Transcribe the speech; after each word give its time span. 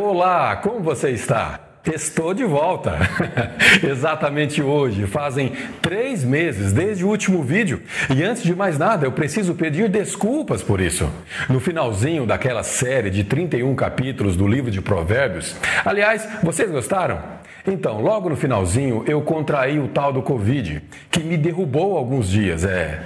Olá, 0.00 0.54
como 0.54 0.78
você 0.78 1.10
está? 1.10 1.58
Estou 1.92 2.32
de 2.32 2.44
volta. 2.44 2.96
Exatamente 3.82 4.62
hoje. 4.62 5.08
Fazem 5.08 5.54
três 5.82 6.22
meses 6.22 6.72
desde 6.72 7.04
o 7.04 7.08
último 7.08 7.42
vídeo. 7.42 7.82
E 8.14 8.22
antes 8.22 8.44
de 8.44 8.54
mais 8.54 8.78
nada, 8.78 9.04
eu 9.04 9.10
preciso 9.10 9.56
pedir 9.56 9.88
desculpas 9.88 10.62
por 10.62 10.80
isso. 10.80 11.10
No 11.48 11.58
finalzinho 11.58 12.26
daquela 12.26 12.62
série 12.62 13.10
de 13.10 13.24
31 13.24 13.74
capítulos 13.74 14.36
do 14.36 14.46
livro 14.46 14.70
de 14.70 14.80
Provérbios. 14.80 15.56
Aliás, 15.84 16.28
vocês 16.44 16.70
gostaram? 16.70 17.20
Então, 17.66 18.00
logo 18.00 18.30
no 18.30 18.36
finalzinho, 18.36 19.02
eu 19.04 19.20
contraí 19.20 19.80
o 19.80 19.88
tal 19.88 20.12
do 20.12 20.22
Covid, 20.22 20.80
que 21.10 21.24
me 21.24 21.36
derrubou 21.36 21.98
alguns 21.98 22.28
dias, 22.28 22.64
é. 22.64 23.00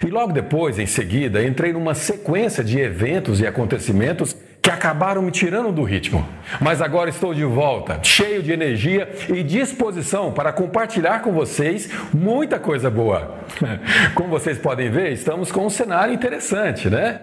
E 0.00 0.06
logo 0.06 0.32
depois, 0.32 0.78
em 0.78 0.86
seguida, 0.86 1.42
entrei 1.44 1.72
numa 1.72 1.94
sequência 1.94 2.62
de 2.62 2.78
eventos 2.78 3.40
e 3.40 3.46
acontecimentos 3.46 4.36
que 4.66 4.70
acabaram 4.72 5.22
me 5.22 5.30
tirando 5.30 5.70
do 5.70 5.84
ritmo. 5.84 6.26
Mas 6.60 6.82
agora 6.82 7.08
estou 7.08 7.32
de 7.32 7.44
volta, 7.44 8.00
cheio 8.02 8.42
de 8.42 8.50
energia 8.50 9.08
e 9.28 9.40
disposição 9.44 10.32
para 10.32 10.52
compartilhar 10.52 11.22
com 11.22 11.30
vocês 11.30 11.88
muita 12.12 12.58
coisa 12.58 12.90
boa. 12.90 13.36
Como 14.16 14.28
vocês 14.28 14.58
podem 14.58 14.90
ver, 14.90 15.12
estamos 15.12 15.52
com 15.52 15.66
um 15.66 15.70
cenário 15.70 16.12
interessante, 16.12 16.90
né? 16.90 17.20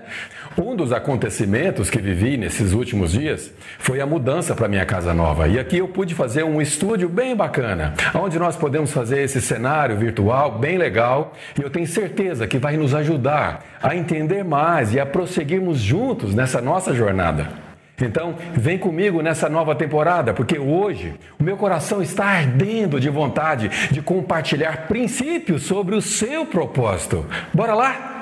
Um 0.57 0.75
dos 0.75 0.91
acontecimentos 0.91 1.89
que 1.89 1.99
vivi 1.99 2.37
nesses 2.37 2.73
últimos 2.73 3.11
dias 3.11 3.51
foi 3.79 3.99
a 3.99 4.05
mudança 4.05 4.53
para 4.53 4.67
minha 4.67 4.85
casa 4.85 5.13
nova. 5.13 5.47
E 5.47 5.57
aqui 5.57 5.77
eu 5.77 5.87
pude 5.87 6.13
fazer 6.13 6.43
um 6.43 6.61
estúdio 6.61 7.09
bem 7.09 7.35
bacana, 7.35 7.93
onde 8.13 8.37
nós 8.37 8.55
podemos 8.55 8.91
fazer 8.91 9.21
esse 9.21 9.41
cenário 9.41 9.97
virtual 9.97 10.59
bem 10.59 10.77
legal. 10.77 11.33
E 11.57 11.63
eu 11.63 11.69
tenho 11.69 11.87
certeza 11.87 12.45
que 12.45 12.59
vai 12.59 12.77
nos 12.77 12.93
ajudar 12.93 13.63
a 13.81 13.95
entender 13.95 14.43
mais 14.43 14.93
e 14.93 14.99
a 14.99 15.05
prosseguirmos 15.05 15.79
juntos 15.79 16.35
nessa 16.35 16.61
nossa 16.61 16.93
jornada. 16.93 17.63
Então, 18.01 18.35
vem 18.53 18.77
comigo 18.77 19.21
nessa 19.21 19.47
nova 19.47 19.75
temporada, 19.75 20.33
porque 20.33 20.57
hoje 20.57 21.13
o 21.39 21.43
meu 21.43 21.55
coração 21.55 22.01
está 22.01 22.25
ardendo 22.25 22.99
de 22.99 23.09
vontade 23.09 23.69
de 23.91 24.01
compartilhar 24.01 24.87
princípios 24.87 25.63
sobre 25.63 25.95
o 25.95 26.01
seu 26.01 26.45
propósito. 26.45 27.25
Bora 27.53 27.73
lá? 27.73 28.12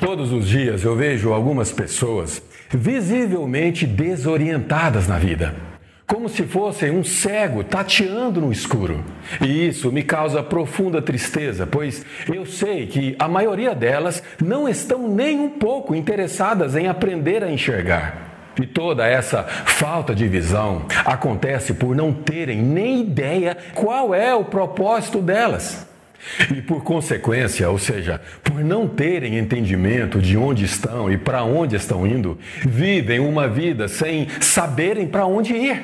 Todos 0.00 0.32
os 0.32 0.48
dias 0.48 0.82
eu 0.82 0.96
vejo 0.96 1.30
algumas 1.30 1.70
pessoas 1.70 2.42
visivelmente 2.70 3.86
desorientadas 3.86 5.06
na 5.06 5.18
vida, 5.18 5.54
como 6.06 6.26
se 6.26 6.42
fossem 6.44 6.90
um 6.90 7.04
cego 7.04 7.62
tateando 7.62 8.40
no 8.40 8.50
escuro. 8.50 9.04
E 9.42 9.68
isso 9.68 9.92
me 9.92 10.02
causa 10.02 10.42
profunda 10.42 11.02
tristeza, 11.02 11.66
pois 11.66 12.02
eu 12.32 12.46
sei 12.46 12.86
que 12.86 13.14
a 13.18 13.28
maioria 13.28 13.74
delas 13.74 14.22
não 14.42 14.66
estão 14.66 15.06
nem 15.06 15.38
um 15.38 15.50
pouco 15.50 15.94
interessadas 15.94 16.74
em 16.76 16.88
aprender 16.88 17.44
a 17.44 17.52
enxergar. 17.52 18.54
E 18.58 18.66
toda 18.66 19.06
essa 19.06 19.42
falta 19.42 20.14
de 20.14 20.26
visão 20.26 20.86
acontece 21.04 21.74
por 21.74 21.94
não 21.94 22.10
terem 22.10 22.62
nem 22.62 23.02
ideia 23.02 23.54
qual 23.74 24.14
é 24.14 24.34
o 24.34 24.46
propósito 24.46 25.20
delas. 25.20 25.89
E 26.54 26.60
por 26.62 26.82
consequência, 26.82 27.68
ou 27.70 27.78
seja, 27.78 28.20
por 28.42 28.62
não 28.62 28.88
terem 28.88 29.38
entendimento 29.38 30.20
de 30.20 30.36
onde 30.36 30.64
estão 30.64 31.10
e 31.10 31.16
para 31.16 31.44
onde 31.44 31.76
estão 31.76 32.06
indo, 32.06 32.38
vivem 32.60 33.20
uma 33.20 33.48
vida 33.48 33.88
sem 33.88 34.28
saberem 34.40 35.06
para 35.06 35.26
onde 35.26 35.54
ir. 35.54 35.82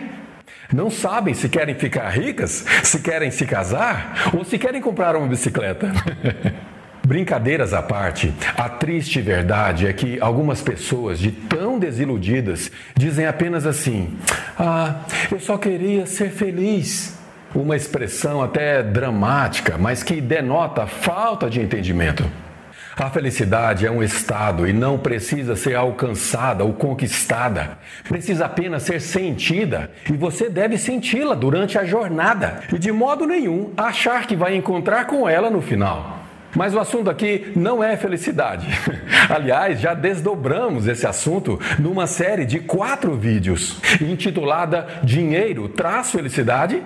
Não 0.72 0.90
sabem 0.90 1.32
se 1.32 1.48
querem 1.48 1.74
ficar 1.74 2.08
ricas, 2.08 2.64
se 2.82 2.98
querem 3.00 3.30
se 3.30 3.46
casar 3.46 4.32
ou 4.36 4.44
se 4.44 4.58
querem 4.58 4.80
comprar 4.80 5.14
uma 5.14 5.26
bicicleta. 5.26 5.92
Brincadeiras 7.06 7.72
à 7.72 7.80
parte, 7.80 8.34
a 8.56 8.68
triste 8.68 9.20
verdade 9.20 9.86
é 9.86 9.92
que 9.92 10.20
algumas 10.20 10.60
pessoas, 10.60 11.20
de 11.20 11.30
tão 11.30 11.78
desiludidas, 11.78 12.72
dizem 12.96 13.26
apenas 13.26 13.64
assim: 13.64 14.18
Ah, 14.58 15.02
eu 15.30 15.38
só 15.38 15.56
queria 15.56 16.04
ser 16.04 16.30
feliz 16.30 17.16
uma 17.54 17.76
expressão 17.76 18.42
até 18.42 18.82
dramática, 18.82 19.76
mas 19.78 20.02
que 20.02 20.20
denota 20.20 20.86
falta 20.86 21.48
de 21.48 21.60
entendimento. 21.60 22.24
A 22.98 23.10
felicidade 23.10 23.86
é 23.86 23.90
um 23.90 24.02
estado 24.02 24.66
e 24.66 24.72
não 24.72 24.98
precisa 24.98 25.54
ser 25.54 25.74
alcançada 25.74 26.64
ou 26.64 26.72
conquistada. 26.72 27.76
Precisa 28.08 28.46
apenas 28.46 28.84
ser 28.84 29.02
sentida 29.02 29.90
e 30.08 30.14
você 30.14 30.48
deve 30.48 30.78
senti-la 30.78 31.34
durante 31.34 31.78
a 31.78 31.84
jornada 31.84 32.60
e 32.72 32.78
de 32.78 32.90
modo 32.90 33.26
nenhum 33.26 33.70
achar 33.76 34.26
que 34.26 34.34
vai 34.34 34.56
encontrar 34.56 35.06
com 35.06 35.28
ela 35.28 35.50
no 35.50 35.60
final. 35.60 36.20
Mas 36.54 36.74
o 36.74 36.80
assunto 36.80 37.10
aqui 37.10 37.52
não 37.54 37.84
é 37.84 37.98
felicidade. 37.98 38.66
Aliás, 39.28 39.78
já 39.78 39.92
desdobramos 39.92 40.86
esse 40.86 41.06
assunto 41.06 41.60
numa 41.78 42.06
série 42.06 42.46
de 42.46 42.60
quatro 42.60 43.14
vídeos 43.14 43.78
intitulada 44.00 44.86
Dinheiro 45.02 45.68
traz 45.68 46.10
felicidade? 46.10 46.82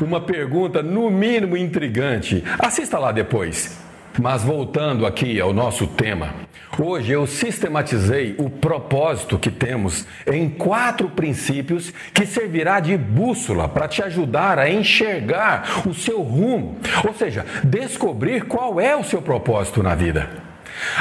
Uma 0.00 0.20
pergunta, 0.20 0.82
no 0.82 1.10
mínimo, 1.10 1.56
intrigante. 1.56 2.42
Assista 2.58 2.98
lá 2.98 3.12
depois. 3.12 3.78
Mas 4.20 4.42
voltando 4.42 5.06
aqui 5.06 5.40
ao 5.40 5.54
nosso 5.54 5.86
tema, 5.86 6.34
hoje 6.78 7.12
eu 7.12 7.26
sistematizei 7.26 8.34
o 8.38 8.50
propósito 8.50 9.38
que 9.38 9.50
temos 9.50 10.06
em 10.26 10.50
quatro 10.50 11.08
princípios 11.08 11.92
que 12.12 12.26
servirá 12.26 12.78
de 12.78 12.96
bússola 12.96 13.68
para 13.68 13.88
te 13.88 14.02
ajudar 14.02 14.58
a 14.58 14.70
enxergar 14.70 15.82
o 15.88 15.94
seu 15.94 16.20
rumo, 16.20 16.76
ou 17.06 17.14
seja, 17.14 17.46
descobrir 17.64 18.44
qual 18.44 18.78
é 18.78 18.94
o 18.94 19.04
seu 19.04 19.22
propósito 19.22 19.82
na 19.82 19.94
vida. 19.94 20.28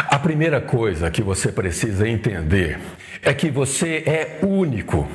A 0.07 0.17
primeira 0.17 0.61
coisa 0.61 1.11
que 1.11 1.21
você 1.21 1.51
precisa 1.51 2.07
entender 2.07 2.79
é 3.21 3.33
que 3.33 3.49
você 3.49 4.03
é 4.05 4.39
único. 4.45 5.07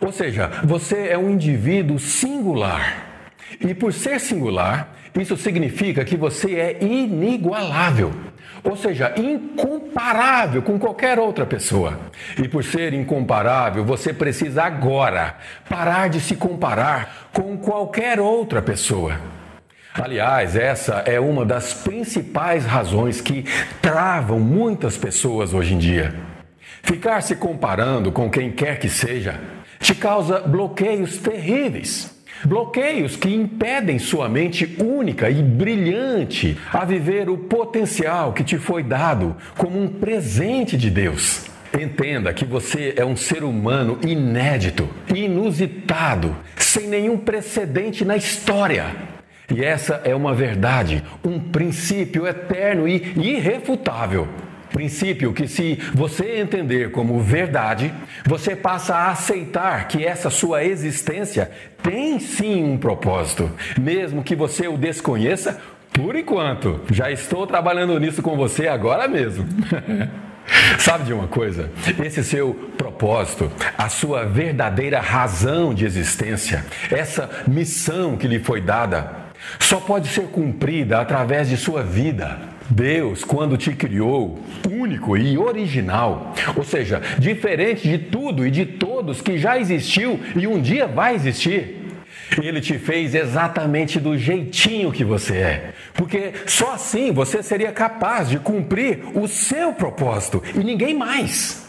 Ou 0.00 0.12
seja, 0.12 0.50
você 0.64 1.08
é 1.08 1.18
um 1.18 1.30
indivíduo 1.30 1.98
singular. 1.98 3.07
E 3.60 3.74
por 3.74 3.92
ser 3.92 4.20
singular, 4.20 4.94
isso 5.18 5.36
significa 5.36 6.04
que 6.04 6.16
você 6.16 6.54
é 6.54 6.84
inigualável. 6.84 8.12
Ou 8.64 8.76
seja, 8.76 9.14
incomparável 9.16 10.62
com 10.62 10.78
qualquer 10.78 11.18
outra 11.18 11.46
pessoa. 11.46 11.98
E 12.42 12.48
por 12.48 12.64
ser 12.64 12.92
incomparável, 12.92 13.84
você 13.84 14.12
precisa 14.12 14.64
agora 14.64 15.36
parar 15.68 16.08
de 16.08 16.20
se 16.20 16.34
comparar 16.34 17.28
com 17.32 17.56
qualquer 17.56 18.20
outra 18.20 18.60
pessoa. 18.60 19.18
Aliás, 19.94 20.54
essa 20.54 21.02
é 21.06 21.18
uma 21.18 21.44
das 21.44 21.72
principais 21.74 22.64
razões 22.64 23.20
que 23.20 23.44
travam 23.80 24.38
muitas 24.38 24.96
pessoas 24.96 25.52
hoje 25.52 25.74
em 25.74 25.78
dia. 25.78 26.14
Ficar 26.82 27.20
se 27.22 27.34
comparando 27.34 28.12
com 28.12 28.30
quem 28.30 28.52
quer 28.52 28.78
que 28.78 28.88
seja 28.88 29.40
te 29.80 29.94
causa 29.94 30.40
bloqueios 30.40 31.18
terríveis. 31.18 32.17
Bloqueios 32.44 33.16
que 33.16 33.34
impedem 33.34 33.98
sua 33.98 34.28
mente 34.28 34.76
única 34.78 35.28
e 35.28 35.42
brilhante 35.42 36.56
a 36.72 36.84
viver 36.84 37.28
o 37.28 37.36
potencial 37.36 38.32
que 38.32 38.44
te 38.44 38.58
foi 38.58 38.82
dado 38.82 39.36
como 39.56 39.80
um 39.80 39.88
presente 39.88 40.76
de 40.76 40.90
Deus. 40.90 41.46
Entenda 41.78 42.32
que 42.32 42.44
você 42.44 42.94
é 42.96 43.04
um 43.04 43.16
ser 43.16 43.44
humano 43.44 43.98
inédito, 44.06 44.88
inusitado, 45.14 46.34
sem 46.56 46.86
nenhum 46.86 47.18
precedente 47.18 48.04
na 48.04 48.16
história. 48.16 48.86
E 49.54 49.64
essa 49.64 50.00
é 50.04 50.14
uma 50.14 50.34
verdade, 50.34 51.02
um 51.24 51.38
princípio 51.40 52.26
eterno 52.26 52.86
e 52.86 53.14
irrefutável. 53.16 54.28
Princípio 54.70 55.32
que, 55.32 55.48
se 55.48 55.78
você 55.94 56.38
entender 56.38 56.90
como 56.90 57.20
verdade, 57.20 57.92
você 58.26 58.54
passa 58.54 58.94
a 58.94 59.10
aceitar 59.10 59.88
que 59.88 60.04
essa 60.04 60.30
sua 60.30 60.64
existência 60.64 61.50
tem 61.82 62.18
sim 62.18 62.62
um 62.64 62.78
propósito, 62.78 63.50
mesmo 63.78 64.22
que 64.22 64.36
você 64.36 64.68
o 64.68 64.76
desconheça 64.76 65.60
por 65.92 66.14
enquanto. 66.14 66.80
Já 66.90 67.10
estou 67.10 67.46
trabalhando 67.46 67.98
nisso 67.98 68.22
com 68.22 68.36
você 68.36 68.68
agora 68.68 69.08
mesmo. 69.08 69.46
Sabe 70.78 71.04
de 71.04 71.12
uma 71.12 71.26
coisa? 71.26 71.70
Esse 72.02 72.24
seu 72.24 72.54
propósito, 72.76 73.50
a 73.76 73.88
sua 73.88 74.24
verdadeira 74.24 75.00
razão 75.00 75.74
de 75.74 75.84
existência, 75.84 76.64
essa 76.90 77.28
missão 77.46 78.16
que 78.16 78.26
lhe 78.26 78.38
foi 78.38 78.60
dada, 78.60 79.10
só 79.58 79.78
pode 79.78 80.08
ser 80.08 80.28
cumprida 80.28 81.00
através 81.00 81.48
de 81.48 81.56
sua 81.56 81.82
vida. 81.82 82.38
Deus, 82.70 83.24
quando 83.24 83.56
te 83.56 83.72
criou, 83.72 84.38
único 84.70 85.16
e 85.16 85.38
original, 85.38 86.34
ou 86.54 86.62
seja, 86.62 87.00
diferente 87.18 87.88
de 87.88 87.98
tudo 87.98 88.46
e 88.46 88.50
de 88.50 88.66
todos 88.66 89.22
que 89.22 89.38
já 89.38 89.58
existiu 89.58 90.20
e 90.36 90.46
um 90.46 90.60
dia 90.60 90.86
vai 90.86 91.14
existir, 91.14 91.76
ele 92.42 92.60
te 92.60 92.78
fez 92.78 93.14
exatamente 93.14 93.98
do 93.98 94.16
jeitinho 94.18 94.92
que 94.92 95.04
você 95.04 95.36
é, 95.36 95.72
porque 95.94 96.32
só 96.46 96.74
assim 96.74 97.10
você 97.10 97.42
seria 97.42 97.72
capaz 97.72 98.28
de 98.28 98.38
cumprir 98.38 99.00
o 99.14 99.26
seu 99.26 99.72
propósito 99.72 100.42
e 100.54 100.58
ninguém 100.58 100.94
mais. 100.94 101.67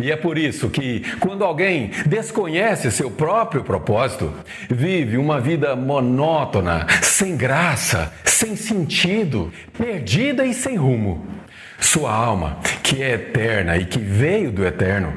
E 0.00 0.10
é 0.10 0.16
por 0.16 0.38
isso 0.38 0.68
que, 0.70 1.00
quando 1.18 1.44
alguém 1.44 1.90
desconhece 2.06 2.90
seu 2.90 3.10
próprio 3.10 3.64
propósito, 3.64 4.32
vive 4.68 5.16
uma 5.16 5.40
vida 5.40 5.74
monótona, 5.74 6.86
sem 7.02 7.36
graça, 7.36 8.12
sem 8.24 8.56
sentido, 8.56 9.52
perdida 9.76 10.44
e 10.44 10.54
sem 10.54 10.76
rumo. 10.76 11.26
Sua 11.78 12.12
alma, 12.12 12.58
que 12.82 13.02
é 13.02 13.12
eterna 13.12 13.76
e 13.76 13.86
que 13.86 13.98
veio 13.98 14.52
do 14.52 14.64
eterno, 14.64 15.12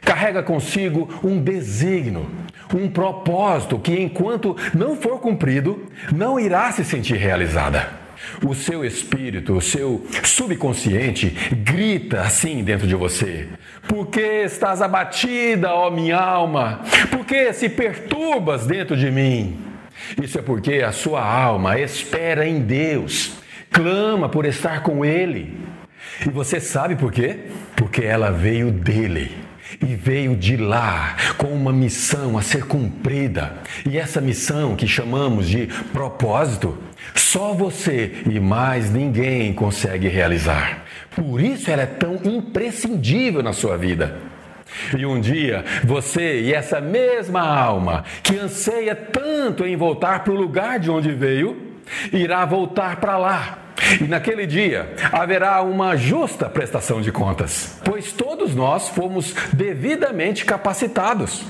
carrega 0.00 0.42
consigo 0.42 1.08
um 1.22 1.42
desígnio, 1.42 2.30
um 2.74 2.88
propósito 2.88 3.78
que, 3.78 4.00
enquanto 4.00 4.56
não 4.74 4.96
for 4.96 5.20
cumprido, 5.20 5.86
não 6.12 6.40
irá 6.40 6.70
se 6.72 6.84
sentir 6.84 7.16
realizada. 7.16 8.05
O 8.46 8.54
seu 8.54 8.84
espírito, 8.84 9.54
o 9.54 9.60
seu 9.60 10.06
subconsciente 10.24 11.30
grita 11.52 12.20
assim 12.20 12.62
dentro 12.62 12.86
de 12.86 12.94
você: 12.94 13.48
Por 13.88 14.06
que 14.06 14.44
estás 14.44 14.82
abatida, 14.82 15.72
ó 15.74 15.90
minha 15.90 16.18
alma? 16.18 16.80
Por 17.10 17.24
que 17.24 17.52
se 17.52 17.68
perturbas 17.68 18.66
dentro 18.66 18.96
de 18.96 19.10
mim? 19.10 19.58
Isso 20.22 20.38
é 20.38 20.42
porque 20.42 20.82
a 20.82 20.92
sua 20.92 21.24
alma 21.24 21.78
espera 21.78 22.46
em 22.46 22.60
Deus, 22.60 23.32
clama 23.70 24.28
por 24.28 24.44
estar 24.44 24.82
com 24.82 25.04
Ele. 25.04 25.58
E 26.24 26.30
você 26.30 26.60
sabe 26.60 26.96
por 26.96 27.12
quê? 27.12 27.38
Porque 27.74 28.02
ela 28.02 28.30
veio 28.30 28.70
dele 28.70 29.45
e 29.80 29.94
veio 29.94 30.36
de 30.36 30.56
lá 30.56 31.16
com 31.36 31.48
uma 31.48 31.72
missão 31.72 32.38
a 32.38 32.42
ser 32.42 32.66
cumprida. 32.66 33.54
E 33.84 33.98
essa 33.98 34.20
missão 34.20 34.76
que 34.76 34.86
chamamos 34.86 35.48
de 35.48 35.66
propósito, 35.92 36.76
só 37.14 37.52
você 37.52 38.22
e 38.28 38.38
mais 38.40 38.90
ninguém 38.90 39.52
consegue 39.52 40.08
realizar. 40.08 40.84
Por 41.14 41.40
isso 41.40 41.70
ela 41.70 41.82
é 41.82 41.86
tão 41.86 42.16
imprescindível 42.24 43.42
na 43.42 43.52
sua 43.52 43.76
vida. 43.76 44.18
E 44.96 45.06
um 45.06 45.20
dia 45.20 45.64
você 45.84 46.40
e 46.40 46.52
essa 46.52 46.80
mesma 46.80 47.40
alma 47.40 48.04
que 48.22 48.36
anseia 48.36 48.94
tanto 48.94 49.64
em 49.64 49.76
voltar 49.76 50.22
para 50.24 50.32
o 50.32 50.36
lugar 50.36 50.78
de 50.78 50.90
onde 50.90 51.12
veio, 51.12 51.74
irá 52.12 52.44
voltar 52.44 52.96
para 52.96 53.16
lá 53.16 53.65
e 54.00 54.04
naquele 54.04 54.46
dia 54.46 54.94
haverá 55.12 55.62
uma 55.62 55.96
justa 55.96 56.48
prestação 56.48 57.00
de 57.00 57.12
contas, 57.12 57.80
pois 57.84 58.12
todos 58.12 58.54
nós 58.54 58.88
fomos 58.88 59.34
devidamente 59.52 60.44
capacitados 60.44 61.44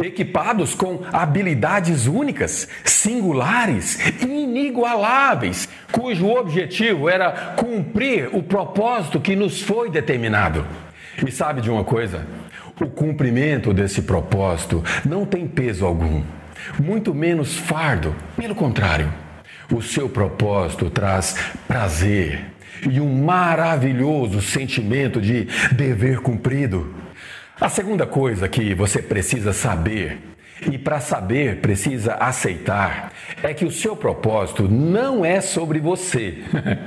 equipados 0.00 0.74
com 0.74 1.02
habilidades 1.12 2.06
únicas, 2.06 2.68
singulares, 2.84 3.98
inigualáveis, 4.22 5.68
cujo 5.90 6.28
objetivo 6.28 7.08
era 7.08 7.54
cumprir 7.56 8.30
o 8.32 8.42
propósito 8.42 9.20
que 9.20 9.36
nos 9.36 9.60
foi 9.60 9.90
determinado. 9.90 10.66
E 11.26 11.30
sabe 11.30 11.60
de 11.60 11.70
uma 11.70 11.84
coisa? 11.84 12.26
O 12.80 12.86
cumprimento 12.86 13.74
desse 13.74 14.02
propósito 14.02 14.82
não 15.04 15.26
tem 15.26 15.46
peso 15.46 15.84
algum, 15.84 16.22
muito 16.80 17.14
menos 17.14 17.54
fardo, 17.54 18.14
pelo 18.36 18.54
contrário. 18.54 19.12
O 19.72 19.80
seu 19.80 20.06
propósito 20.06 20.90
traz 20.90 21.34
prazer 21.66 22.52
e 22.90 23.00
um 23.00 23.24
maravilhoso 23.24 24.42
sentimento 24.42 25.18
de 25.18 25.46
dever 25.74 26.18
cumprido. 26.18 26.94
A 27.58 27.70
segunda 27.70 28.06
coisa 28.06 28.48
que 28.48 28.74
você 28.74 29.00
precisa 29.00 29.54
saber, 29.54 30.18
e 30.70 30.76
para 30.76 31.00
saber 31.00 31.60
precisa 31.60 32.14
aceitar, 32.14 33.14
é 33.42 33.54
que 33.54 33.64
o 33.64 33.70
seu 33.70 33.96
propósito 33.96 34.68
não 34.68 35.24
é 35.24 35.40
sobre 35.40 35.80
você. 35.80 36.42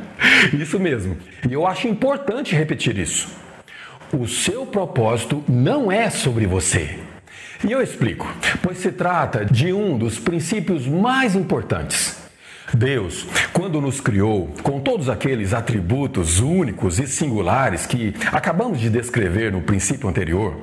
isso 0.53 0.79
mesmo. 0.79 1.17
E 1.49 1.53
eu 1.53 1.65
acho 1.65 1.87
importante 1.87 2.55
repetir 2.55 2.99
isso. 2.99 3.27
O 4.13 4.27
seu 4.27 4.63
propósito 4.63 5.43
não 5.49 5.91
é 5.91 6.11
sobre 6.11 6.45
você. 6.45 6.99
E 7.67 7.71
eu 7.71 7.81
explico, 7.81 8.31
pois 8.61 8.77
se 8.77 8.91
trata 8.91 9.43
de 9.43 9.73
um 9.73 9.97
dos 9.97 10.19
princípios 10.19 10.85
mais 10.85 11.35
importantes. 11.35 12.24
Deus, 12.75 13.25
quando 13.53 13.79
nos 13.79 14.01
criou 14.01 14.49
com 14.61 14.79
todos 14.79 15.09
aqueles 15.09 15.53
atributos 15.53 16.39
únicos 16.39 16.99
e 16.99 17.07
singulares 17.07 17.85
que 17.85 18.13
acabamos 18.31 18.79
de 18.79 18.89
descrever 18.89 19.51
no 19.51 19.61
princípio 19.61 20.09
anterior, 20.09 20.55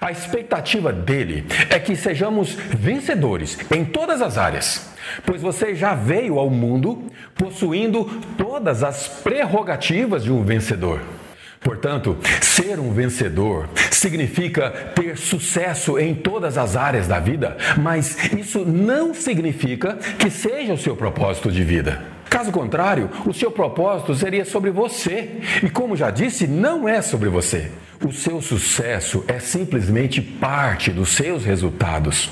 a 0.00 0.10
expectativa 0.10 0.92
dele 0.92 1.46
é 1.70 1.78
que 1.78 1.94
sejamos 1.94 2.54
vencedores 2.54 3.56
em 3.70 3.84
todas 3.84 4.20
as 4.20 4.36
áreas, 4.36 4.92
pois 5.24 5.40
você 5.40 5.74
já 5.74 5.94
veio 5.94 6.38
ao 6.38 6.50
mundo 6.50 7.04
possuindo 7.36 8.04
todas 8.36 8.82
as 8.82 9.06
prerrogativas 9.06 10.24
de 10.24 10.32
um 10.32 10.42
vencedor. 10.42 11.00
Portanto, 11.62 12.16
ser 12.40 12.80
um 12.80 12.92
vencedor 12.92 13.68
significa 13.90 14.70
ter 14.70 15.16
sucesso 15.16 15.98
em 15.98 16.14
todas 16.14 16.58
as 16.58 16.74
áreas 16.76 17.06
da 17.06 17.20
vida, 17.20 17.56
mas 17.78 18.32
isso 18.32 18.64
não 18.64 19.14
significa 19.14 19.96
que 20.18 20.28
seja 20.28 20.74
o 20.74 20.78
seu 20.78 20.96
propósito 20.96 21.50
de 21.50 21.62
vida. 21.62 22.02
Caso 22.28 22.50
contrário, 22.50 23.10
o 23.26 23.32
seu 23.32 23.50
propósito 23.50 24.14
seria 24.14 24.44
sobre 24.44 24.70
você. 24.70 25.40
E 25.62 25.68
como 25.68 25.96
já 25.96 26.10
disse, 26.10 26.46
não 26.46 26.88
é 26.88 27.02
sobre 27.02 27.28
você. 27.28 27.70
O 28.02 28.10
seu 28.10 28.40
sucesso 28.40 29.22
é 29.28 29.38
simplesmente 29.38 30.20
parte 30.20 30.90
dos 30.90 31.10
seus 31.10 31.44
resultados 31.44 32.30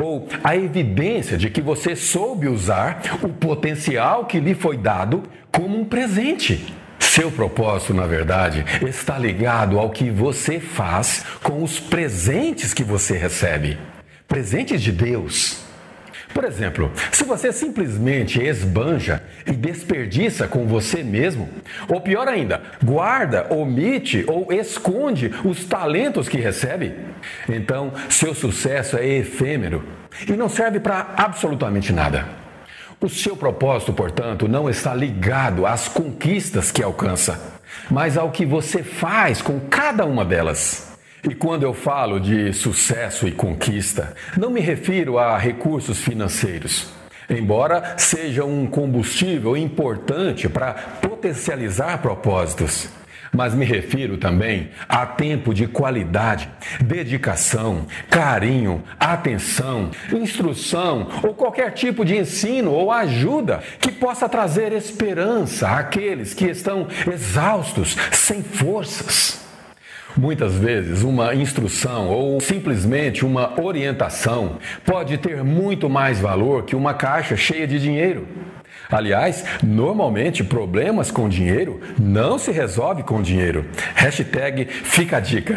ou 0.00 0.28
a 0.42 0.56
evidência 0.56 1.36
de 1.36 1.50
que 1.50 1.60
você 1.60 1.94
soube 1.94 2.48
usar 2.48 3.02
o 3.22 3.28
potencial 3.28 4.24
que 4.24 4.40
lhe 4.40 4.54
foi 4.54 4.76
dado 4.76 5.22
como 5.52 5.78
um 5.78 5.84
presente. 5.84 6.64
Seu 7.10 7.28
propósito, 7.28 7.92
na 7.92 8.06
verdade, 8.06 8.64
está 8.86 9.18
ligado 9.18 9.80
ao 9.80 9.90
que 9.90 10.08
você 10.08 10.60
faz 10.60 11.24
com 11.42 11.60
os 11.60 11.80
presentes 11.80 12.72
que 12.72 12.84
você 12.84 13.16
recebe 13.16 13.76
presentes 14.28 14.80
de 14.80 14.92
Deus. 14.92 15.58
Por 16.32 16.44
exemplo, 16.44 16.92
se 17.10 17.24
você 17.24 17.52
simplesmente 17.52 18.40
esbanja 18.40 19.24
e 19.44 19.50
desperdiça 19.50 20.46
com 20.46 20.68
você 20.68 21.02
mesmo, 21.02 21.48
ou 21.88 22.00
pior 22.00 22.28
ainda, 22.28 22.62
guarda, 22.80 23.52
omite 23.52 24.24
ou 24.28 24.52
esconde 24.52 25.32
os 25.44 25.64
talentos 25.64 26.28
que 26.28 26.38
recebe, 26.38 26.94
então 27.48 27.92
seu 28.08 28.32
sucesso 28.36 28.96
é 28.96 29.04
efêmero 29.04 29.82
e 30.28 30.34
não 30.34 30.48
serve 30.48 30.78
para 30.78 31.12
absolutamente 31.16 31.92
nada. 31.92 32.39
O 33.02 33.08
seu 33.08 33.34
propósito, 33.34 33.94
portanto, 33.94 34.46
não 34.46 34.68
está 34.68 34.94
ligado 34.94 35.64
às 35.64 35.88
conquistas 35.88 36.70
que 36.70 36.82
alcança, 36.82 37.40
mas 37.90 38.18
ao 38.18 38.30
que 38.30 38.44
você 38.44 38.82
faz 38.82 39.40
com 39.40 39.58
cada 39.58 40.04
uma 40.04 40.22
delas. 40.22 40.90
E 41.24 41.34
quando 41.34 41.62
eu 41.62 41.72
falo 41.72 42.20
de 42.20 42.52
sucesso 42.52 43.26
e 43.26 43.32
conquista, 43.32 44.14
não 44.36 44.50
me 44.50 44.60
refiro 44.60 45.18
a 45.18 45.38
recursos 45.38 45.98
financeiros. 45.98 46.88
Embora 47.28 47.94
seja 47.96 48.44
um 48.44 48.66
combustível 48.66 49.56
importante 49.56 50.46
para 50.46 50.74
potencializar 51.00 52.02
propósitos 52.02 52.99
mas 53.32 53.54
me 53.54 53.64
refiro 53.64 54.16
também 54.16 54.70
a 54.88 55.06
tempo 55.06 55.54
de 55.54 55.66
qualidade, 55.66 56.48
dedicação, 56.80 57.86
carinho, 58.08 58.82
atenção, 58.98 59.90
instrução 60.12 61.08
ou 61.22 61.34
qualquer 61.34 61.72
tipo 61.72 62.04
de 62.04 62.16
ensino 62.16 62.70
ou 62.72 62.90
ajuda 62.90 63.62
que 63.80 63.92
possa 63.92 64.28
trazer 64.28 64.72
esperança 64.72 65.68
àqueles 65.68 66.34
que 66.34 66.46
estão 66.46 66.86
exaustos, 67.06 67.96
sem 68.12 68.42
forças. 68.42 69.49
Muitas 70.20 70.52
vezes, 70.52 71.02
uma 71.02 71.34
instrução 71.34 72.10
ou 72.10 72.38
simplesmente 72.42 73.24
uma 73.24 73.58
orientação 73.58 74.58
pode 74.84 75.16
ter 75.16 75.42
muito 75.42 75.88
mais 75.88 76.20
valor 76.20 76.64
que 76.64 76.76
uma 76.76 76.92
caixa 76.92 77.38
cheia 77.38 77.66
de 77.66 77.78
dinheiro. 77.78 78.28
Aliás, 78.90 79.42
normalmente 79.62 80.44
problemas 80.44 81.10
com 81.10 81.26
dinheiro 81.26 81.80
não 81.98 82.38
se 82.38 82.50
resolve 82.50 83.02
com 83.02 83.22
dinheiro. 83.22 83.64
Hashtag 83.94 84.66
fica 84.66 85.16
a 85.16 85.20
dica. 85.20 85.56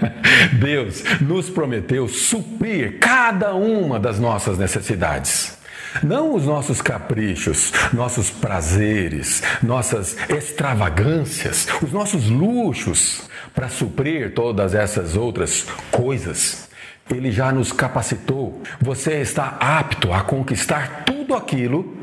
Deus 0.52 1.02
nos 1.22 1.48
prometeu 1.48 2.06
suprir 2.06 2.98
cada 2.98 3.54
uma 3.54 3.98
das 3.98 4.20
nossas 4.20 4.58
necessidades. 4.58 5.56
Não 6.02 6.34
os 6.34 6.44
nossos 6.44 6.82
caprichos, 6.82 7.72
nossos 7.92 8.28
prazeres, 8.28 9.42
nossas 9.62 10.16
extravagâncias, 10.28 11.68
os 11.80 11.92
nossos 11.92 12.28
luxos, 12.28 13.22
para 13.52 13.68
suprir 13.68 14.34
todas 14.34 14.74
essas 14.74 15.16
outras 15.16 15.66
coisas. 15.90 16.68
Ele 17.10 17.30
já 17.30 17.52
nos 17.52 17.72
capacitou. 17.72 18.62
Você 18.80 19.20
está 19.20 19.56
apto 19.60 20.12
a 20.12 20.22
conquistar 20.22 21.04
tudo 21.04 21.34
aquilo 21.34 21.96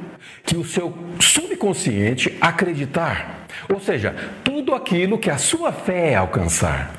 que 0.43 0.57
o 0.57 0.63
seu 0.63 0.95
subconsciente 1.19 2.37
acreditar. 2.39 3.47
Ou 3.69 3.79
seja, 3.79 4.15
tudo 4.43 4.73
aquilo 4.73 5.17
que 5.17 5.29
a 5.29 5.37
sua 5.37 5.71
fé 5.71 6.15
alcançar. 6.15 6.91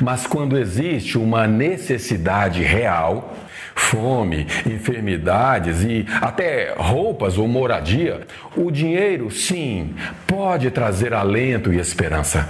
Mas 0.00 0.26
quando 0.26 0.58
existe 0.58 1.18
uma 1.18 1.46
necessidade 1.46 2.62
real, 2.62 3.34
fome, 3.74 4.46
enfermidades 4.66 5.82
e 5.82 6.06
até 6.20 6.74
roupas 6.76 7.38
ou 7.38 7.48
moradia, 7.48 8.26
o 8.56 8.70
dinheiro, 8.70 9.30
sim, 9.30 9.94
pode 10.26 10.70
trazer 10.70 11.12
alento 11.14 11.72
e 11.72 11.78
esperança. 11.78 12.48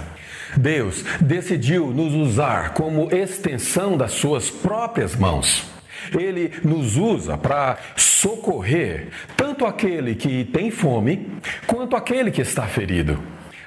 Deus 0.57 1.03
decidiu 1.21 1.87
nos 1.87 2.13
usar 2.13 2.73
como 2.73 3.13
extensão 3.13 3.97
das 3.97 4.13
suas 4.13 4.49
próprias 4.49 5.15
mãos. 5.15 5.65
Ele 6.17 6.51
nos 6.63 6.97
usa 6.97 7.37
para 7.37 7.77
socorrer 7.95 9.09
tanto 9.35 9.65
aquele 9.65 10.15
que 10.15 10.45
tem 10.45 10.71
fome 10.71 11.27
quanto 11.67 11.95
aquele 11.95 12.31
que 12.31 12.41
está 12.41 12.63
ferido. 12.63 13.19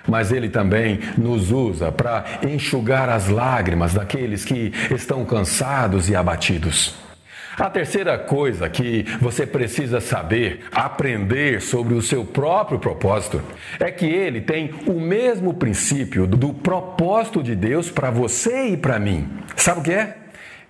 mas 0.09 0.33
Ele 0.33 0.49
também 0.49 0.99
nos 1.17 1.53
usa 1.53 1.93
para 1.93 2.25
enxugar 2.43 3.09
as 3.09 3.29
lágrimas 3.29 3.95
daqueles 3.95 4.45
que 4.45 4.73
estão 4.91 5.25
cansados 5.25 6.09
e 6.09 6.17
abatidos. 6.17 7.12
A 7.59 7.69
terceira 7.69 8.19
coisa 8.19 8.69
que 8.69 9.05
você 9.21 9.47
precisa 9.47 10.01
saber, 10.01 10.65
aprender 10.73 11.61
sobre 11.61 11.95
o 11.95 12.01
seu 12.01 12.25
próprio 12.25 12.79
propósito, 12.79 13.43
é 13.79 13.91
que 13.91 14.07
ele 14.07 14.41
tem 14.41 14.71
o 14.87 14.99
mesmo 14.99 15.53
princípio 15.55 16.27
do 16.27 16.55
propósito 16.55 17.43
de 17.43 17.55
Deus 17.55 17.91
para 17.91 18.11
você 18.11 18.69
e 18.69 18.77
para 18.77 18.99
mim. 18.99 19.29
Sabe 19.55 19.81
o 19.81 19.83
que 19.83 19.93
é? 19.93 20.17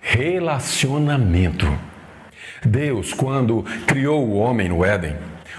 Relacionamento. 0.01 1.67
Deus, 2.65 3.13
quando 3.13 3.63
criou 3.87 4.25
o 4.27 4.37
homem 4.37 4.67
no 4.67 4.83
Éden, 4.83 5.15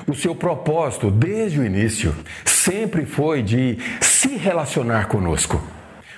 o 0.06 0.14
seu 0.14 0.34
propósito 0.34 1.10
desde 1.10 1.60
o 1.60 1.64
início 1.64 2.14
sempre 2.44 3.06
foi 3.06 3.42
de 3.42 3.78
se 4.00 4.36
relacionar 4.36 5.08
conosco. 5.08 5.62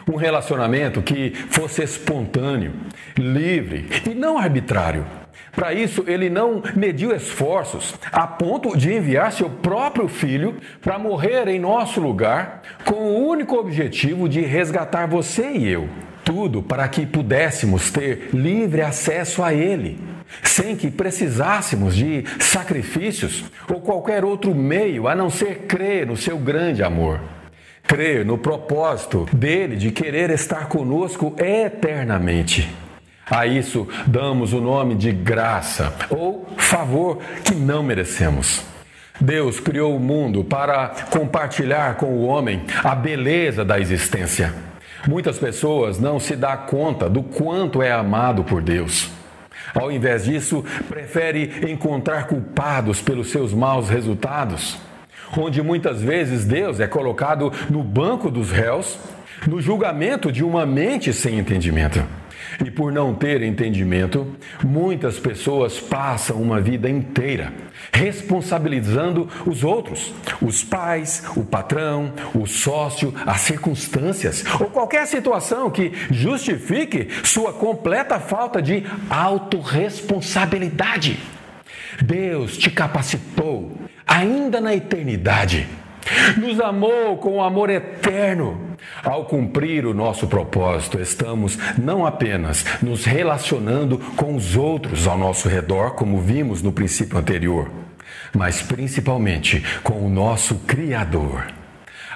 Um 0.09 0.17
relacionamento 0.17 1.03
que 1.03 1.33
fosse 1.51 1.83
espontâneo, 1.83 2.73
livre 3.17 3.89
e 4.09 4.15
não 4.15 4.39
arbitrário. 4.39 5.05
Para 5.53 5.73
isso, 5.73 6.05
ele 6.07 6.29
não 6.29 6.63
mediu 6.75 7.15
esforços 7.15 7.95
a 8.13 8.27
ponto 8.27 8.77
de 8.77 8.93
enviar 8.93 9.33
seu 9.33 9.49
próprio 9.49 10.07
filho 10.07 10.57
para 10.81 10.99
morrer 10.99 11.49
em 11.49 11.59
nosso 11.59 12.01
lugar, 12.01 12.63
com 12.85 12.95
o 12.95 13.29
único 13.29 13.57
objetivo 13.57 14.29
de 14.29 14.43
resgatar 14.43 15.07
você 15.07 15.51
e 15.51 15.69
eu. 15.69 15.89
Tudo 16.25 16.63
para 16.63 16.87
que 16.89 17.07
pudéssemos 17.07 17.91
ter 17.91 18.31
livre 18.33 18.83
acesso 18.83 19.43
a 19.43 19.55
ele 19.55 19.99
sem 20.43 20.77
que 20.77 20.91
precisássemos 20.91 21.95
de 21.95 22.25
sacrifícios 22.41 23.45
ou 23.69 23.81
qualquer 23.81 24.25
outro 24.25 24.55
meio 24.55 25.09
a 25.09 25.15
não 25.15 25.31
ser 25.31 25.67
crer 25.67 26.07
no 26.07 26.17
seu 26.17 26.39
grande 26.39 26.83
amor. 26.83 27.21
Crer 27.87 28.25
no 28.25 28.37
propósito 28.37 29.27
dele 29.33 29.77
de 29.77 29.91
querer 29.91 30.31
estar 30.31 30.69
conosco 30.69 31.35
eternamente. 31.39 32.69
A 33.29 33.47
isso 33.47 33.89
damos 34.07 34.53
o 34.53 34.61
nome 34.61 34.95
de 34.95 35.13
graça 35.13 35.93
ou 36.11 36.47
favor 36.57 37.19
que 37.45 37.55
não 37.55 37.83
merecemos. 37.83 38.63
Deus 39.21 39.59
criou 39.59 39.97
o 39.97 40.01
mundo 40.01 40.45
para 40.45 40.89
compartilhar 41.11 41.97
com 41.97 42.07
o 42.07 42.27
homem 42.27 42.63
a 42.85 42.95
beleza 42.95 43.65
da 43.65 43.81
existência. 43.81 44.53
Muitas 45.09 45.39
pessoas 45.39 45.99
não 45.99 46.19
se 46.19 46.37
dão 46.37 46.57
conta 46.67 47.09
do 47.09 47.23
quanto 47.23 47.83
é 47.83 47.93
amado 47.93 48.45
por 48.45 48.61
Deus. 48.61 49.11
Ao 49.75 49.91
invés 49.91 50.25
disso, 50.25 50.65
prefere 50.89 51.71
encontrar 51.71 52.27
culpados 52.27 53.01
pelos 53.01 53.31
seus 53.31 53.53
maus 53.53 53.89
resultados, 53.89 54.79
onde 55.37 55.63
muitas 55.63 56.03
vezes 56.03 56.45
Deus 56.45 56.81
é 56.81 56.87
colocado 56.87 57.53
no 57.71 57.83
banco 57.83 58.31
dos 58.31 58.51
réus, 58.51 58.99
no 59.47 59.61
julgamento 59.61 60.33
de 60.33 60.45
uma 60.45 60.67
mente 60.67 61.13
sem 61.13 61.39
entendimento. 61.39 62.03
E 62.65 62.71
por 62.71 62.93
não 62.93 63.13
ter 63.15 63.43
entendimento, 63.43 64.27
muitas 64.65 65.19
pessoas 65.19 65.81
passam 65.81 66.41
uma 66.41 66.61
vida 66.61 66.89
inteira 66.89 67.53
responsabilizando 67.93 69.29
os 69.47 69.65
outros, 69.65 70.15
os 70.41 70.65
pais, 70.65 71.25
o 71.37 71.45
patrão, 71.45 72.13
o 72.35 72.47
sócio, 72.47 73.15
as 73.27 73.43
circunstâncias 73.43 74.43
ou 74.61 74.67
qualquer 74.67 75.07
situação 75.07 75.71
que 75.71 75.93
justifique 76.11 77.09
sua 77.25 77.53
completa 77.53 78.19
falta 78.19 78.63
de 78.63 78.85
autorresponsabilidade. 79.09 81.21
Deus 82.03 82.59
te 82.59 82.71
capacitou 82.71 83.66
ainda 84.07 84.61
na 84.61 84.75
eternidade 84.75 85.67
nos 86.37 86.61
amou 86.61 87.17
com 87.19 87.43
amor 87.43 87.71
eterno. 87.71 88.77
Ao 89.03 89.25
cumprir 89.25 89.87
o 89.87 89.95
nosso 89.95 90.27
propósito, 90.27 91.01
estamos 91.01 91.59
não 91.77 92.07
apenas 92.07 92.65
nos 92.83 93.05
relacionando 93.05 93.99
com 94.17 94.35
os 94.35 94.57
outros 94.57 95.07
ao 95.07 95.19
nosso 95.19 95.49
redor, 95.49 95.93
como 95.93 96.21
vimos 96.21 96.63
no 96.63 96.73
princípio 96.73 97.19
anterior, 97.19 97.71
mas 98.35 98.63
principalmente 98.63 99.65
com 99.83 100.07
o 100.07 100.09
nosso 100.09 100.57
Criador. 100.67 101.47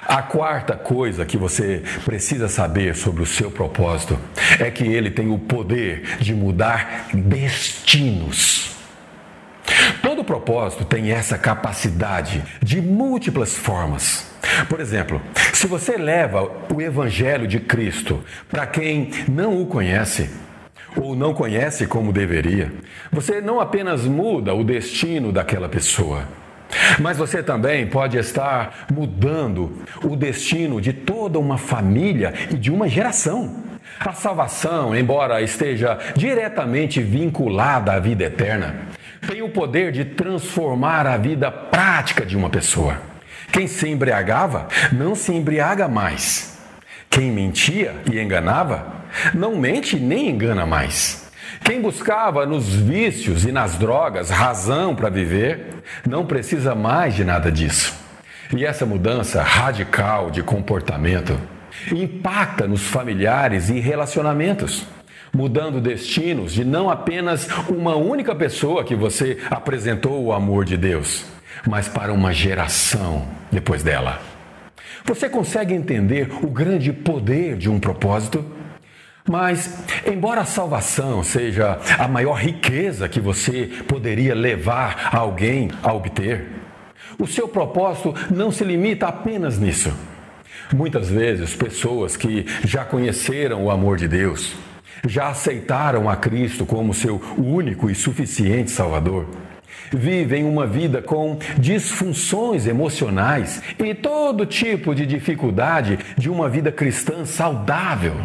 A 0.03 0.21
quarta 0.21 0.75
coisa 0.75 1.25
que 1.25 1.37
você 1.37 1.83
precisa 2.03 2.47
saber 2.47 2.95
sobre 2.95 3.21
o 3.21 3.25
seu 3.25 3.51
propósito 3.51 4.17
é 4.59 4.69
que 4.71 4.83
ele 4.83 5.11
tem 5.11 5.31
o 5.31 5.37
poder 5.37 6.17
de 6.19 6.33
mudar 6.33 7.07
destinos. 7.13 8.70
Propósito 10.31 10.85
tem 10.85 11.11
essa 11.11 11.37
capacidade 11.37 12.41
de 12.63 12.81
múltiplas 12.81 13.53
formas. 13.53 14.31
Por 14.69 14.79
exemplo, 14.79 15.21
se 15.51 15.67
você 15.67 15.97
leva 15.97 16.49
o 16.73 16.81
Evangelho 16.81 17.45
de 17.45 17.59
Cristo 17.59 18.23
para 18.49 18.65
quem 18.65 19.11
não 19.27 19.61
o 19.61 19.65
conhece, 19.65 20.29
ou 20.95 21.17
não 21.17 21.33
conhece 21.33 21.85
como 21.85 22.13
deveria, 22.13 22.71
você 23.11 23.41
não 23.41 23.59
apenas 23.59 24.05
muda 24.05 24.53
o 24.53 24.63
destino 24.63 25.33
daquela 25.33 25.67
pessoa, 25.67 26.23
mas 26.97 27.17
você 27.17 27.43
também 27.43 27.85
pode 27.85 28.17
estar 28.17 28.85
mudando 28.89 29.83
o 30.01 30.15
destino 30.15 30.79
de 30.79 30.93
toda 30.93 31.39
uma 31.39 31.57
família 31.57 32.33
e 32.49 32.55
de 32.55 32.71
uma 32.71 32.87
geração. 32.87 33.53
A 33.99 34.13
salvação, 34.13 34.95
embora 34.95 35.41
esteja 35.41 35.99
diretamente 36.15 37.01
vinculada 37.01 37.91
à 37.91 37.99
vida 37.99 38.23
eterna, 38.23 38.89
tem 39.27 39.41
o 39.41 39.49
poder 39.49 39.91
de 39.91 40.03
transformar 40.05 41.05
a 41.05 41.17
vida 41.17 41.51
prática 41.51 42.25
de 42.25 42.35
uma 42.35 42.49
pessoa. 42.49 42.97
Quem 43.51 43.67
se 43.67 43.87
embriagava 43.87 44.67
não 44.91 45.13
se 45.15 45.33
embriaga 45.33 45.87
mais. 45.87 46.57
Quem 47.09 47.31
mentia 47.31 47.95
e 48.11 48.19
enganava 48.19 48.85
não 49.33 49.57
mente 49.57 49.97
nem 49.99 50.29
engana 50.29 50.65
mais. 50.65 51.29
Quem 51.63 51.81
buscava 51.81 52.45
nos 52.45 52.73
vícios 52.73 53.45
e 53.45 53.51
nas 53.51 53.77
drogas 53.77 54.29
razão 54.29 54.95
para 54.95 55.09
viver 55.09 55.67
não 56.07 56.25
precisa 56.25 56.73
mais 56.73 57.13
de 57.13 57.23
nada 57.23 57.51
disso. 57.51 57.93
E 58.55 58.65
essa 58.65 58.85
mudança 58.85 59.41
radical 59.43 60.31
de 60.31 60.41
comportamento 60.41 61.37
impacta 61.91 62.67
nos 62.67 62.83
familiares 62.83 63.69
e 63.69 63.79
relacionamentos 63.79 64.85
mudando 65.33 65.79
destinos 65.79 66.53
de 66.53 66.65
não 66.65 66.89
apenas 66.89 67.47
uma 67.69 67.95
única 67.95 68.35
pessoa 68.35 68.83
que 68.83 68.95
você 68.95 69.37
apresentou 69.49 70.23
o 70.23 70.33
amor 70.33 70.65
de 70.65 70.77
Deus, 70.77 71.25
mas 71.67 71.87
para 71.87 72.13
uma 72.13 72.33
geração 72.33 73.25
depois 73.51 73.83
dela. 73.83 74.19
Você 75.05 75.29
consegue 75.29 75.73
entender 75.73 76.29
o 76.43 76.47
grande 76.47 76.93
poder 76.93 77.57
de 77.57 77.69
um 77.69 77.79
propósito? 77.79 78.45
Mas, 79.27 79.83
embora 80.05 80.41
a 80.41 80.45
salvação 80.45 81.23
seja 81.23 81.79
a 81.97 82.07
maior 82.07 82.39
riqueza 82.39 83.07
que 83.07 83.19
você 83.19 83.69
poderia 83.87 84.33
levar 84.33 85.09
alguém 85.15 85.69
a 85.83 85.93
obter, 85.93 86.47
o 87.19 87.27
seu 87.27 87.47
propósito 87.47 88.13
não 88.31 88.51
se 88.51 88.63
limita 88.63 89.07
apenas 89.07 89.59
nisso. 89.59 89.93
Muitas 90.73 91.09
vezes, 91.09 91.55
pessoas 91.55 92.15
que 92.17 92.45
já 92.63 92.83
conheceram 92.83 93.65
o 93.65 93.71
amor 93.71 93.97
de 93.97 94.07
Deus, 94.07 94.55
já 95.07 95.29
aceitaram 95.29 96.09
a 96.09 96.15
Cristo 96.15 96.65
como 96.65 96.93
seu 96.93 97.21
único 97.37 97.89
e 97.89 97.95
suficiente 97.95 98.71
Salvador, 98.71 99.27
vivem 99.91 100.43
uma 100.43 100.65
vida 100.65 101.01
com 101.01 101.37
disfunções 101.57 102.65
emocionais 102.65 103.61
e 103.77 103.93
todo 103.93 104.45
tipo 104.45 104.95
de 104.95 105.05
dificuldade 105.05 105.99
de 106.17 106.29
uma 106.29 106.49
vida 106.49 106.71
cristã 106.71 107.25
saudável. 107.25 108.15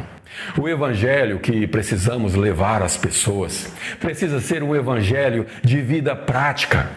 O 0.59 0.69
evangelho 0.69 1.39
que 1.39 1.67
precisamos 1.67 2.35
levar 2.35 2.83
às 2.83 2.97
pessoas 2.97 3.73
precisa 3.99 4.41
ser 4.41 4.63
um 4.63 4.77
evangelho 4.77 5.47
de 5.63 5.81
vida 5.81 6.15
prática, 6.15 6.91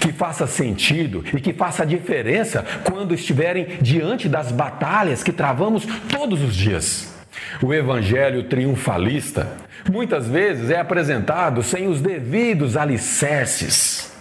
que 0.00 0.12
faça 0.12 0.46
sentido 0.46 1.24
e 1.34 1.40
que 1.40 1.52
faça 1.52 1.84
diferença 1.84 2.64
quando 2.84 3.14
estiverem 3.14 3.78
diante 3.80 4.28
das 4.28 4.52
batalhas 4.52 5.22
que 5.22 5.32
travamos 5.32 5.86
todos 6.08 6.40
os 6.40 6.54
dias. 6.54 7.13
O 7.62 7.72
evangelho 7.72 8.44
triunfalista 8.44 9.48
muitas 9.90 10.28
vezes 10.28 10.70
é 10.70 10.78
apresentado 10.78 11.62
sem 11.62 11.88
os 11.88 12.00
devidos 12.00 12.76
alicerces. 12.76 14.12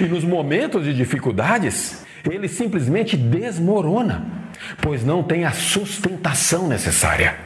E 0.00 0.04
nos 0.04 0.24
momentos 0.24 0.84
de 0.84 0.92
dificuldades, 0.92 2.04
ele 2.28 2.48
simplesmente 2.48 3.16
desmorona, 3.16 4.26
pois 4.80 5.04
não 5.04 5.22
tem 5.22 5.44
a 5.44 5.52
sustentação 5.52 6.68
necessária. 6.68 7.36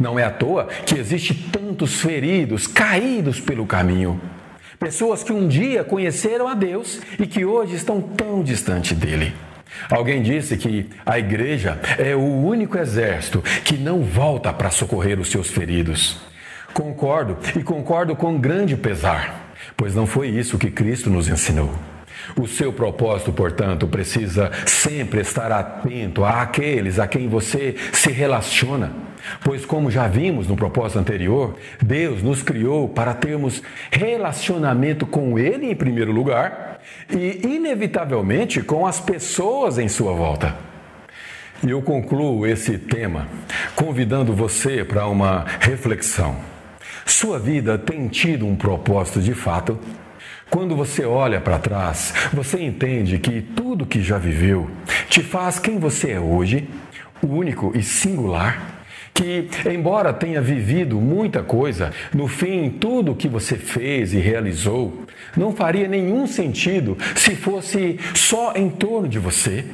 Não 0.00 0.18
é 0.18 0.24
à 0.24 0.30
toa 0.30 0.66
que 0.86 0.98
existe 0.98 1.34
tantos 1.50 2.00
feridos, 2.00 2.66
caídos 2.66 3.40
pelo 3.40 3.66
caminho. 3.66 4.20
Pessoas 4.78 5.22
que 5.22 5.32
um 5.32 5.46
dia 5.46 5.84
conheceram 5.84 6.48
a 6.48 6.54
Deus 6.54 7.00
e 7.18 7.26
que 7.26 7.44
hoje 7.44 7.76
estão 7.76 8.00
tão 8.00 8.42
distante 8.42 8.94
dele. 8.94 9.32
Alguém 9.90 10.22
disse 10.22 10.56
que 10.56 10.88
a 11.04 11.18
igreja 11.18 11.80
é 11.98 12.14
o 12.14 12.20
único 12.20 12.78
exército 12.78 13.42
que 13.64 13.76
não 13.76 14.02
volta 14.02 14.52
para 14.52 14.70
socorrer 14.70 15.18
os 15.18 15.30
seus 15.30 15.48
feridos. 15.48 16.20
Concordo 16.72 17.36
e 17.56 17.62
concordo 17.62 18.16
com 18.16 18.38
grande 18.38 18.76
pesar, 18.76 19.54
pois 19.76 19.94
não 19.94 20.06
foi 20.06 20.28
isso 20.28 20.58
que 20.58 20.70
Cristo 20.70 21.10
nos 21.10 21.28
ensinou. 21.28 21.72
O 22.36 22.46
seu 22.46 22.72
propósito, 22.72 23.32
portanto, 23.32 23.86
precisa 23.86 24.50
sempre 24.66 25.20
estar 25.20 25.50
atento 25.50 26.24
àqueles 26.24 26.98
a 26.98 27.06
quem 27.06 27.28
você 27.28 27.74
se 27.92 28.10
relaciona. 28.10 28.92
Pois, 29.44 29.64
como 29.64 29.90
já 29.90 30.06
vimos 30.08 30.48
no 30.48 30.56
propósito 30.56 30.98
anterior, 30.98 31.56
Deus 31.82 32.22
nos 32.22 32.42
criou 32.42 32.88
para 32.88 33.14
termos 33.14 33.62
relacionamento 33.90 35.06
com 35.06 35.38
Ele 35.38 35.70
em 35.70 35.76
primeiro 35.76 36.12
lugar 36.12 36.71
e, 37.10 37.46
inevitavelmente, 37.46 38.62
com 38.62 38.86
as 38.86 39.00
pessoas 39.00 39.78
em 39.78 39.88
sua 39.88 40.12
volta. 40.12 40.56
E 41.64 41.70
eu 41.70 41.80
concluo 41.80 42.46
esse 42.46 42.76
tema 42.76 43.28
convidando 43.76 44.34
você 44.34 44.84
para 44.84 45.06
uma 45.06 45.44
reflexão. 45.60 46.36
Sua 47.06 47.38
vida 47.38 47.78
tem 47.78 48.08
tido 48.08 48.46
um 48.46 48.56
propósito 48.56 49.20
de 49.20 49.34
fato? 49.34 49.78
Quando 50.50 50.76
você 50.76 51.04
olha 51.04 51.40
para 51.40 51.58
trás, 51.58 52.12
você 52.32 52.60
entende 52.60 53.18
que 53.18 53.40
tudo 53.40 53.86
que 53.86 54.02
já 54.02 54.18
viveu 54.18 54.70
te 55.08 55.22
faz 55.22 55.58
quem 55.58 55.78
você 55.78 56.10
é 56.10 56.20
hoje, 56.20 56.68
único 57.22 57.72
e 57.74 57.82
singular? 57.82 58.71
Que, 59.14 59.48
embora 59.70 60.12
tenha 60.12 60.40
vivido 60.40 61.00
muita 61.00 61.42
coisa, 61.42 61.92
no 62.14 62.26
fim, 62.26 62.70
tudo 62.70 63.14
que 63.14 63.28
você 63.28 63.56
fez 63.56 64.14
e 64.14 64.18
realizou 64.18 65.04
não 65.36 65.52
faria 65.52 65.86
nenhum 65.86 66.26
sentido 66.26 66.96
se 67.14 67.36
fosse 67.36 67.98
só 68.14 68.54
em 68.54 68.70
torno 68.70 69.08
de 69.08 69.18
você? 69.18 69.64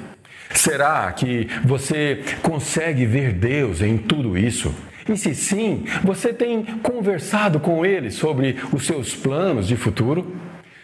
Será 0.50 1.10
que 1.12 1.48
você 1.64 2.22
consegue 2.42 3.06
ver 3.06 3.32
Deus 3.32 3.80
em 3.82 3.96
tudo 3.96 4.36
isso? 4.36 4.74
E 5.08 5.16
se 5.16 5.34
sim, 5.34 5.84
você 6.02 6.32
tem 6.32 6.62
conversado 6.82 7.58
com 7.60 7.84
Ele 7.84 8.10
sobre 8.10 8.56
os 8.72 8.86
seus 8.86 9.14
planos 9.14 9.66
de 9.66 9.76
futuro? 9.76 10.36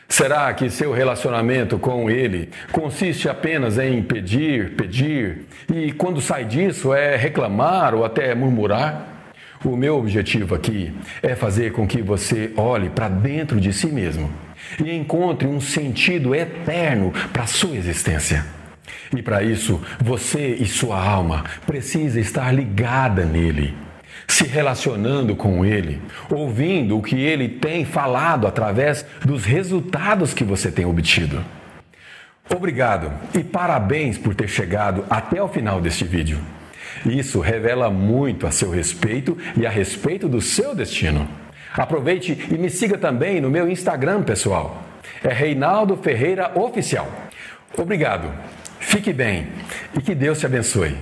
Será 0.08 0.52
que 0.52 0.70
seu 0.70 0.92
relacionamento 0.92 1.78
com 1.78 2.08
ele 2.08 2.50
consiste 2.70 3.28
apenas 3.28 3.78
em 3.78 4.02
pedir, 4.02 4.72
pedir 4.76 5.46
e 5.72 5.92
quando 5.92 6.20
sai 6.20 6.44
disso 6.44 6.92
é 6.92 7.16
reclamar 7.16 7.94
ou 7.94 8.04
até 8.04 8.34
murmurar? 8.34 9.08
O 9.64 9.76
meu 9.76 9.96
objetivo 9.96 10.54
aqui 10.54 10.92
é 11.22 11.34
fazer 11.34 11.72
com 11.72 11.86
que 11.86 12.02
você 12.02 12.52
olhe 12.54 12.90
para 12.90 13.08
dentro 13.08 13.58
de 13.58 13.72
si 13.72 13.86
mesmo 13.86 14.30
e 14.78 14.94
encontre 14.94 15.48
um 15.48 15.60
sentido 15.60 16.34
eterno 16.34 17.12
para 17.32 17.44
a 17.44 17.46
sua 17.46 17.74
existência. 17.74 18.44
E 19.16 19.22
para 19.22 19.42
isso, 19.42 19.80
você 19.98 20.54
e 20.54 20.66
sua 20.66 21.02
alma 21.02 21.44
precisam 21.66 22.20
estar 22.20 22.52
ligada 22.52 23.24
nele 23.24 23.74
se 24.26 24.46
relacionando 24.46 25.36
com 25.36 25.64
Ele, 25.64 26.00
ouvindo 26.30 26.98
o 26.98 27.02
que 27.02 27.16
Ele 27.16 27.48
tem 27.48 27.84
falado 27.84 28.46
através 28.46 29.04
dos 29.24 29.44
resultados 29.44 30.34
que 30.34 30.44
você 30.44 30.70
tem 30.70 30.84
obtido. 30.84 31.44
Obrigado 32.54 33.10
e 33.34 33.42
parabéns 33.42 34.18
por 34.18 34.34
ter 34.34 34.48
chegado 34.48 35.04
até 35.08 35.42
o 35.42 35.48
final 35.48 35.80
deste 35.80 36.04
vídeo. 36.04 36.38
Isso 37.06 37.40
revela 37.40 37.90
muito 37.90 38.46
a 38.46 38.50
seu 38.50 38.70
respeito 38.70 39.36
e 39.56 39.66
a 39.66 39.70
respeito 39.70 40.28
do 40.28 40.40
seu 40.40 40.74
destino. 40.74 41.28
Aproveite 41.72 42.46
e 42.50 42.54
me 42.56 42.70
siga 42.70 42.96
também 42.96 43.40
no 43.40 43.50
meu 43.50 43.68
Instagram 43.68 44.22
pessoal. 44.22 44.82
É 45.22 45.32
Reinaldo 45.32 45.96
Ferreira 45.96 46.52
Oficial. 46.54 47.10
Obrigado, 47.76 48.30
fique 48.78 49.12
bem 49.12 49.48
e 49.96 50.00
que 50.00 50.14
Deus 50.14 50.38
te 50.38 50.46
abençoe. 50.46 50.96